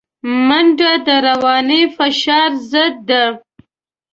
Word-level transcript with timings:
منډه 0.47 0.91
د 1.05 1.07
رواني 1.27 1.81
فشار 1.95 2.51
ضد 2.71 2.93
ده 3.09 3.23